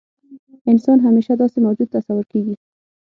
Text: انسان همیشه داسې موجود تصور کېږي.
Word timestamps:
انسان 0.71 0.97
همیشه 1.05 1.33
داسې 1.41 1.57
موجود 1.65 1.89
تصور 1.95 2.23
کېږي. 2.31 2.55